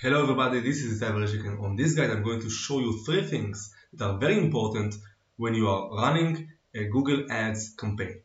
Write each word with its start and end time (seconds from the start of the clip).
Hello 0.00 0.22
everybody, 0.22 0.60
this 0.60 0.84
is 0.84 1.00
Itay 1.00 1.10
Verchik 1.10 1.44
and 1.44 1.58
on 1.58 1.74
this 1.74 1.96
guide 1.96 2.10
I'm 2.10 2.22
going 2.22 2.40
to 2.42 2.48
show 2.48 2.78
you 2.78 3.04
three 3.04 3.24
things 3.24 3.74
that 3.94 4.06
are 4.08 4.16
very 4.16 4.38
important 4.38 4.94
when 5.38 5.54
you 5.54 5.68
are 5.68 5.92
running 5.92 6.50
a 6.72 6.84
Google 6.84 7.26
Ads 7.28 7.70
campaign. 7.70 8.20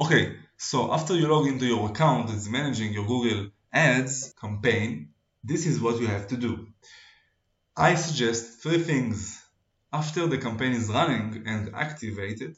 Okay, 0.00 0.36
so 0.56 0.90
after 0.94 1.14
you 1.14 1.28
log 1.28 1.46
into 1.48 1.66
your 1.66 1.90
account 1.90 2.28
that's 2.28 2.48
managing 2.48 2.94
your 2.94 3.04
Google 3.04 3.50
Ads 3.70 4.32
campaign, 4.40 5.10
this 5.44 5.66
is 5.66 5.82
what 5.82 6.00
you 6.00 6.06
have 6.06 6.28
to 6.28 6.38
do. 6.38 6.68
I 7.78 7.96
suggest 7.96 8.62
three 8.62 8.82
things. 8.82 9.38
After 9.92 10.26
the 10.26 10.38
campaign 10.38 10.72
is 10.72 10.88
running 10.88 11.42
and 11.46 11.74
activated, 11.74 12.56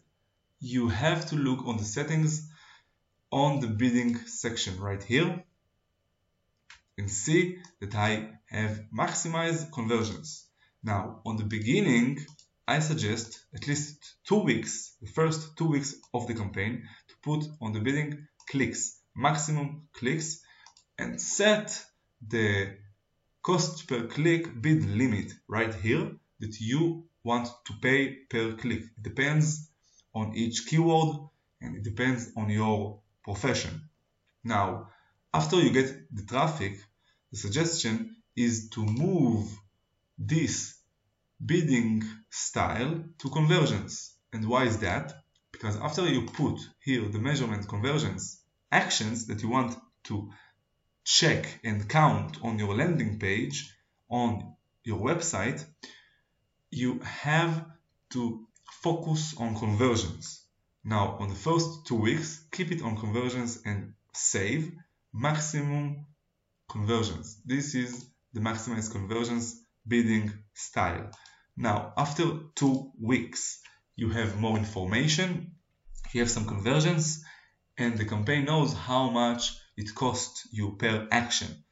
you 0.60 0.88
have 0.90 1.26
to 1.30 1.34
look 1.34 1.66
on 1.66 1.76
the 1.76 1.82
settings 1.82 2.48
on 3.32 3.59
the 3.59 3.66
bidding 3.66 4.16
section 4.26 4.78
right 4.78 5.02
here 5.02 5.42
and 6.96 7.10
see 7.10 7.59
that 7.80 7.96
I 7.96 8.30
have 8.46 8.84
maximized 8.96 9.73
conversions. 9.73 10.46
Now, 10.84 11.20
on 11.26 11.37
the 11.37 11.45
beginning, 11.45 12.24
I 12.68 12.78
suggest 12.78 13.45
at 13.52 13.66
least 13.66 14.14
two 14.24 14.45
weeks, 14.45 14.95
the 15.02 15.10
first 15.10 15.56
two 15.56 15.66
weeks 15.66 15.96
of 16.14 16.28
the 16.28 16.34
campaign, 16.34 16.88
to 17.09 17.14
put 17.24 17.45
on 17.60 17.73
the 17.73 17.80
bidding 17.80 18.28
clicks, 18.48 19.00
maximum 19.16 19.88
clicks, 19.95 20.40
and 20.96 21.20
set 21.20 21.84
the 22.24 22.76
cost 23.48 23.88
per 23.88 24.07
click 24.07 24.61
bid 24.61 24.84
limit 24.84 25.33
right 25.48 25.75
here 25.77 26.07
that 26.38 26.61
you 26.61 27.09
want 27.25 27.48
to 27.65 27.73
pay 27.80 28.01
per 28.29 28.52
click. 28.57 28.83
It 28.98 29.02
depends 29.02 29.71
on 30.15 30.37
each 30.37 30.66
keyword 30.66 31.16
and 31.63 31.74
it 31.74 31.82
depends 31.82 32.30
on 32.37 32.51
your 32.51 33.01
profession. 33.24 33.88
Now, 34.45 34.90
after 35.32 35.57
you 35.57 35.71
get 35.71 35.88
the 36.15 36.24
traffic, 36.24 36.74
the 37.30 37.38
suggestion 37.38 38.16
is 38.37 38.68
to 38.74 38.85
move 38.85 39.49
this 40.18 40.77
bidding 41.40 42.05
style 42.29 43.02
to 43.21 43.30
conversions. 43.30 44.12
And 44.35 44.46
why 44.46 44.65
is 44.65 44.77
that? 44.80 45.15
Because 45.52 45.77
after 45.77 46.07
you 46.07 46.27
put 46.27 46.60
here 46.85 47.09
the 47.09 47.18
measurement 47.18 47.66
conversions 47.66 48.43
actions 48.71 49.27
that 49.29 49.43
you 49.43 49.49
want 49.49 49.74
to 50.05 50.30
check 51.09 51.60
and 51.64 51.88
count 51.88 52.37
on 52.42 52.59
your 52.59 52.74
landing 52.74 53.18
page 53.18 53.73
on 54.10 54.54
your 54.84 54.98
website, 54.98 55.65
you 56.70 56.98
have 56.98 57.65
to 58.10 58.46
focus 58.82 59.34
on 59.38 59.59
conversions. 59.59 60.45
Now, 60.84 61.16
on 61.18 61.30
the 61.30 61.34
first 61.34 61.87
two 61.87 61.95
weeks, 61.95 62.45
keep 62.52 62.73
it 62.73 62.82
on 62.82 62.98
conversions 62.98 63.62
and 63.65 63.95
save 64.12 64.70
maximum 65.15 66.06
conversions. 66.69 67.41
This 67.44 67.75
is 67.75 68.06
the 68.34 68.41
maximize 68.41 68.93
conversions 68.93 69.59
bidding 69.87 70.31
style. 70.53 71.10
Now, 71.56 71.94
after 71.97 72.25
two 72.54 72.93
weeks, 73.00 73.62
you 73.97 74.10
have 74.10 74.38
more 74.38 74.59
information, 74.59 75.53
you 76.12 76.20
have 76.20 76.31
some 76.31 76.44
conversions, 76.44 77.25
and 77.78 77.97
the 77.97 78.04
campaign 78.04 78.44
knows 78.44 78.75
how 78.75 79.09
much 79.09 79.56
it 79.78 79.94
costs 79.94 80.48
you 80.50 80.76
per 80.76 81.06
action, 81.12 81.65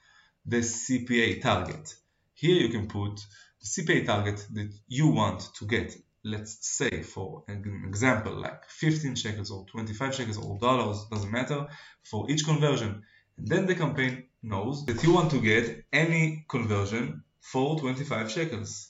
the 0.47 0.59
CPA 0.59 1.43
target. 1.43 1.93
Here 2.35 2.55
you 2.55 2.69
can 2.69 2.87
put 2.87 3.21
the 3.61 3.67
CPA 3.67 4.07
target 4.07 4.47
that 4.55 4.73
you 4.87 5.09
want 5.09 5.41
to 5.57 5.67
get. 5.67 5.97
Let's 6.23 6.59
say 6.61 7.03
for 7.03 7.43
an 7.49 7.85
example, 7.89 8.35
like 8.35 8.65
15 8.69 9.17
shekels 9.17 9.51
or 9.51 9.67
25 9.67 10.15
shekels 10.15 10.39
or 10.39 10.57
dollars, 10.59 11.05
doesn't 11.11 11.33
matter, 11.33 11.67
for 12.05 12.31
each 12.31 12.45
conversion. 12.45 13.03
And 13.37 13.49
then 13.49 13.67
the 13.67 13.75
campaign 13.75 14.25
knows 14.43 14.87
that 14.87 15.03
you 15.03 15.13
want 15.13 15.33
to 15.33 15.41
get 15.41 15.85
any 15.93 16.45
conversion 16.49 17.25
for 17.41 17.79
25 17.79 18.31
shekels. 18.31 18.89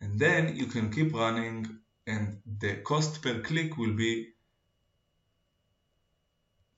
And 0.00 0.18
then 0.18 0.56
you 0.56 0.66
can 0.66 0.90
keep 0.90 1.14
running 1.14 1.78
and 2.06 2.40
the 2.60 2.76
cost 2.76 3.22
per 3.22 3.40
click 3.40 3.76
will 3.76 3.94
be 3.94 4.28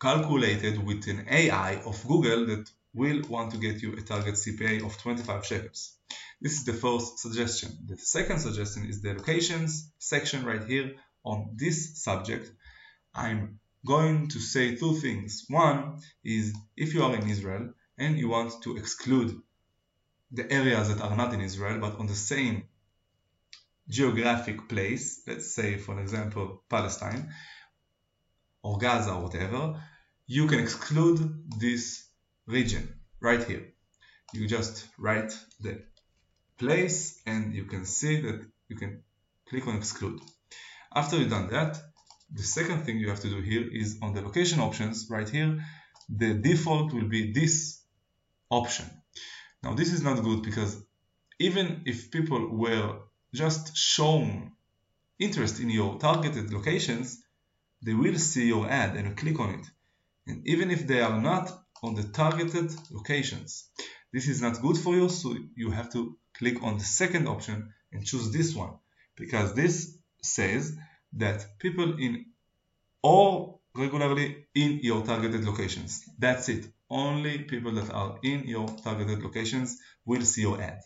calculated 0.04 0.76
with 0.84 1.08
an 1.08 1.24
AI 1.30 1.76
of 1.86 2.06
Google 2.06 2.44
that 2.44 2.70
will 2.92 3.22
want 3.26 3.52
to 3.52 3.56
get 3.56 3.80
you 3.80 3.94
a 3.94 4.02
target 4.02 4.34
CPA 4.34 4.84
of 4.84 4.98
25 4.98 5.46
shekels. 5.46 5.96
This 6.42 6.58
is 6.58 6.64
the 6.66 6.74
first 6.74 7.20
suggestion. 7.20 7.70
The 7.86 7.96
second 7.96 8.40
suggestion 8.40 8.84
is 8.84 9.00
the 9.00 9.14
locations 9.14 9.90
section 9.98 10.44
right 10.44 10.62
here 10.62 10.96
on 11.24 11.38
this 11.56 12.02
subject. 12.02 12.52
I'm 13.14 13.60
going 13.86 14.28
to 14.28 14.40
say 14.40 14.76
two 14.76 14.92
things. 14.96 15.46
One 15.48 16.00
is 16.22 16.54
if 16.76 16.92
you 16.92 17.02
are 17.02 17.16
in 17.16 17.30
Israel 17.30 17.72
and 17.96 18.18
you 18.18 18.28
want 18.28 18.62
to 18.64 18.76
exclude 18.76 19.34
the 20.30 20.52
areas 20.52 20.94
that 20.94 21.00
are 21.00 21.16
not 21.16 21.32
in 21.32 21.40
Israel 21.40 21.78
but 21.80 21.98
on 21.98 22.08
the 22.08 22.20
same 22.32 22.64
geographic 23.88 24.68
place, 24.68 25.22
let's 25.26 25.54
say 25.54 25.78
for 25.78 25.98
example 25.98 26.62
Palestine 26.68 27.32
or 28.62 28.76
Gaza 28.76 29.14
or 29.14 29.22
whatever, 29.22 29.80
you 30.26 30.46
can 30.46 30.58
exclude 30.58 31.44
this 31.58 32.08
region 32.46 32.88
right 33.20 33.42
here. 33.44 33.72
You 34.32 34.46
just 34.46 34.86
write 34.98 35.32
the 35.60 35.82
place 36.58 37.20
and 37.26 37.54
you 37.54 37.64
can 37.64 37.84
see 37.84 38.20
that 38.22 38.46
you 38.68 38.76
can 38.76 39.02
click 39.48 39.66
on 39.66 39.76
exclude. 39.76 40.20
After 40.94 41.16
you've 41.16 41.30
done 41.30 41.50
that, 41.50 41.78
the 42.32 42.42
second 42.42 42.84
thing 42.84 42.98
you 42.98 43.10
have 43.10 43.20
to 43.20 43.28
do 43.28 43.40
here 43.42 43.68
is 43.70 43.98
on 44.00 44.14
the 44.14 44.22
location 44.22 44.60
options 44.60 45.08
right 45.10 45.28
here, 45.28 45.62
the 46.08 46.34
default 46.34 46.92
will 46.92 47.08
be 47.08 47.32
this 47.32 47.82
option. 48.50 48.86
Now 49.62 49.74
this 49.74 49.92
is 49.92 50.02
not 50.02 50.22
good 50.22 50.42
because 50.42 50.82
even 51.38 51.82
if 51.84 52.10
people 52.10 52.48
were 52.48 53.00
just 53.34 53.76
shown 53.76 54.52
interest 55.18 55.60
in 55.60 55.68
your 55.68 55.98
targeted 55.98 56.52
locations, 56.52 57.22
they 57.82 57.92
will 57.92 58.18
see 58.18 58.46
your 58.46 58.66
ad 58.68 58.96
and 58.96 59.16
click 59.16 59.38
on 59.38 59.50
it 59.50 59.66
and 60.26 60.46
even 60.46 60.70
if 60.70 60.86
they 60.86 61.00
are 61.00 61.20
not 61.20 61.64
on 61.82 61.94
the 61.94 62.02
targeted 62.02 62.74
locations. 62.90 63.68
This 64.12 64.28
is 64.28 64.40
not 64.40 64.62
good 64.62 64.78
for 64.78 64.94
you, 64.94 65.08
so 65.08 65.36
you 65.54 65.70
have 65.70 65.92
to 65.92 66.16
click 66.32 66.62
on 66.62 66.78
the 66.78 66.84
second 66.84 67.28
option 67.28 67.72
and 67.92 68.06
choose 68.06 68.30
this 68.32 68.54
one 68.54 68.74
because 69.16 69.54
this 69.54 69.96
says 70.22 70.76
that 71.14 71.58
people 71.58 71.98
in 71.98 72.26
all 73.02 73.60
regularly 73.76 74.46
in 74.54 74.80
your 74.82 75.02
targeted 75.04 75.44
locations. 75.44 76.04
That's 76.18 76.48
it. 76.48 76.66
Only 76.88 77.38
people 77.38 77.72
that 77.72 77.90
are 77.92 78.18
in 78.22 78.44
your 78.44 78.68
targeted 78.82 79.22
locations 79.22 79.78
will 80.06 80.22
see 80.22 80.42
your 80.42 80.60
ad. 80.60 80.80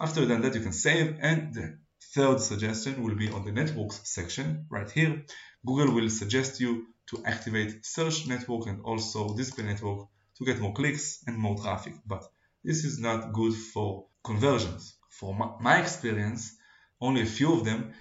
After 0.00 0.24
that, 0.26 0.54
you 0.54 0.60
can 0.60 0.72
save 0.72 1.18
and 1.20 1.52
the 1.54 1.78
third 2.14 2.40
suggestion 2.40 3.02
will 3.02 3.14
be 3.16 3.28
on 3.28 3.44
the 3.44 3.52
networks 3.52 4.00
section 4.04 4.66
right 4.70 4.90
here. 4.90 5.24
Google 5.66 5.94
will 5.94 6.08
suggest 6.08 6.60
you 6.60 6.86
to 7.08 7.22
activate 7.24 7.84
search 7.84 8.26
network 8.26 8.66
and 8.66 8.82
also 8.82 9.36
display 9.36 9.64
network 9.64 10.08
to 10.38 10.44
get 10.44 10.60
more 10.60 10.72
clicks 10.72 11.22
and 11.26 11.36
more 11.36 11.56
traffic. 11.56 11.94
But 12.06 12.24
this 12.62 12.84
is 12.84 12.98
not 12.98 13.32
good 13.32 13.54
for 13.54 14.06
conversions. 14.24 14.96
For 15.10 15.34
my 15.60 15.80
experience, 15.80 16.56
only 17.00 17.22
a 17.22 17.26
few 17.26 17.52
of 17.52 17.64
them 17.64 17.92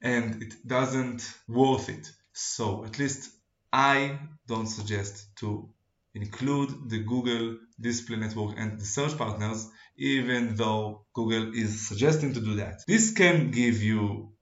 and 0.00 0.42
it 0.42 0.66
doesn't 0.66 1.22
worth 1.48 1.88
it. 1.88 2.10
So 2.32 2.84
at 2.84 2.98
least 2.98 3.30
I 3.72 4.18
don't 4.46 4.66
suggest 4.66 5.34
to 5.36 5.68
include 6.14 6.90
the 6.90 6.98
Google 6.98 7.58
Display 7.80 8.16
Network 8.16 8.54
and 8.58 8.78
the 8.78 8.84
search 8.84 9.16
partners, 9.16 9.68
even 9.96 10.54
though 10.56 11.06
Google 11.14 11.54
is 11.54 11.88
suggesting 11.88 12.34
to 12.34 12.40
do 12.40 12.56
that. 12.56 12.82
This 12.86 13.12
can 13.12 13.50
give 13.50 13.82
you 13.82 14.32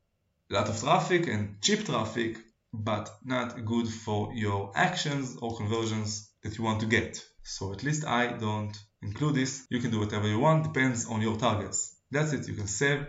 a 0.50 0.54
lot 0.54 0.68
of 0.68 0.80
traffic 0.80 1.28
and 1.28 1.60
cheap 1.62 1.84
traffic, 1.84 2.38
but 2.72 3.10
not 3.24 3.64
good 3.64 3.88
for 3.88 4.32
your 4.34 4.72
actions 4.74 5.36
or 5.40 5.56
conversions 5.56 6.30
that 6.42 6.56
you 6.56 6.64
want 6.64 6.80
to 6.80 6.86
get. 6.86 7.22
So 7.42 7.72
at 7.72 7.82
least 7.82 8.06
I 8.06 8.28
don't 8.36 8.76
include 9.02 9.34
this. 9.34 9.66
You 9.70 9.80
can 9.80 9.90
do 9.90 10.00
whatever 10.00 10.28
you 10.28 10.38
want, 10.38 10.64
depends 10.64 11.06
on 11.06 11.20
your 11.20 11.36
targets. 11.36 11.94
That's 12.10 12.32
it, 12.32 12.46
you 12.48 12.54
can 12.54 12.66
save. 12.66 13.06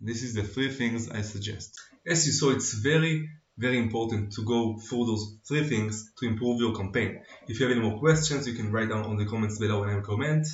This 0.00 0.22
is 0.22 0.34
the 0.34 0.42
three 0.42 0.70
things 0.70 1.10
I 1.10 1.22
suggest. 1.22 1.78
As 2.06 2.26
you 2.26 2.32
saw, 2.32 2.50
it's 2.50 2.74
very, 2.74 3.28
very 3.56 3.78
important 3.78 4.32
to 4.34 4.44
go 4.44 4.78
through 4.78 5.06
those 5.06 5.36
three 5.46 5.64
things 5.64 6.12
to 6.18 6.26
improve 6.26 6.60
your 6.60 6.74
campaign. 6.74 7.22
If 7.48 7.58
you 7.58 7.66
have 7.66 7.76
any 7.76 7.86
more 7.86 7.98
questions, 7.98 8.46
you 8.46 8.54
can 8.54 8.70
write 8.70 8.90
down 8.90 9.04
on 9.04 9.16
the 9.16 9.26
comments 9.26 9.58
below 9.58 9.82
and 9.84 9.98
I 9.98 10.00
comment. 10.00 10.46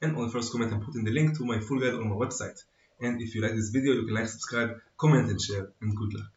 And 0.00 0.16
on 0.16 0.26
the 0.26 0.32
first 0.32 0.52
comment, 0.52 0.72
I'm 0.72 0.80
putting 0.80 1.04
the 1.04 1.10
link 1.10 1.36
to 1.38 1.44
my 1.44 1.58
full 1.60 1.80
guide 1.80 1.94
on 1.94 2.08
my 2.08 2.16
website. 2.16 2.58
And 3.00 3.20
if 3.20 3.34
you 3.34 3.42
like 3.42 3.54
this 3.54 3.70
video, 3.70 3.92
you 3.92 4.06
can 4.06 4.14
like, 4.14 4.28
subscribe, 4.28 4.80
comment 4.96 5.28
and 5.28 5.40
share, 5.40 5.68
and 5.80 5.94
good 5.96 6.14
luck. 6.14 6.35